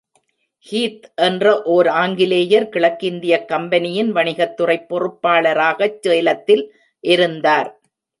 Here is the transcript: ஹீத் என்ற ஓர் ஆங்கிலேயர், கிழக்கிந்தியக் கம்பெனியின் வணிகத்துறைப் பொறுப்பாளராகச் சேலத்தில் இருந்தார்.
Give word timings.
ஹீத் 0.67 1.03
என்ற 1.21 1.45
ஓர் 1.65 1.87
ஆங்கிலேயர், 1.95 2.65
கிழக்கிந்தியக் 2.69 3.45
கம்பெனியின் 3.45 4.09
வணிகத்துறைப் 4.15 4.87
பொறுப்பாளராகச் 4.89 5.99
சேலத்தில் 5.99 6.65
இருந்தார். 7.03 7.71